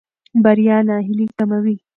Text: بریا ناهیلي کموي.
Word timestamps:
بریا 0.43 0.77
ناهیلي 0.87 1.27
کموي. 1.37 1.75